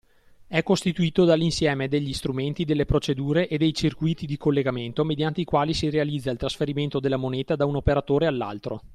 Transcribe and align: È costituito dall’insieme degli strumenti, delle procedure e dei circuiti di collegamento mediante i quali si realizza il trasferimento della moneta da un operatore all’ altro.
È 0.47 0.63
costituito 0.63 1.25
dall’insieme 1.25 1.87
degli 1.87 2.11
strumenti, 2.13 2.65
delle 2.65 2.85
procedure 2.87 3.47
e 3.47 3.59
dei 3.59 3.71
circuiti 3.71 4.25
di 4.25 4.35
collegamento 4.35 5.03
mediante 5.03 5.41
i 5.41 5.45
quali 5.45 5.75
si 5.75 5.91
realizza 5.91 6.31
il 6.31 6.37
trasferimento 6.39 6.99
della 6.99 7.17
moneta 7.17 7.55
da 7.55 7.65
un 7.65 7.75
operatore 7.75 8.25
all’ 8.25 8.41
altro. 8.41 8.81